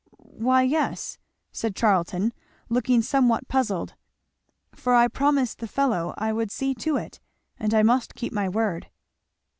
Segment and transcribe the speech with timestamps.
[0.17, 1.19] "Why, yes,"
[1.51, 2.33] said Charlton
[2.69, 3.93] looking somewhat puzzled,
[4.73, 7.19] "for I promised the fellow I would see to it,
[7.59, 8.89] and I must keep my word."